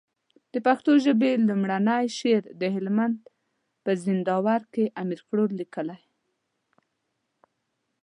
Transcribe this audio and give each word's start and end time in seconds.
د 0.53 0.55
پښتو 0.65 0.91
ژبي 1.05 1.31
لومړنی 1.47 2.05
شعر 2.17 2.43
د 2.61 2.63
هلمند 2.75 3.17
په 3.83 3.91
زينداور 4.03 4.61
کي 4.73 4.83
امير 5.01 5.21
کروړ 5.27 5.49
ليکلی 5.59 5.99